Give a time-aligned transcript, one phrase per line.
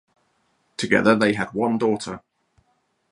[0.77, 2.23] Together they had one daughter.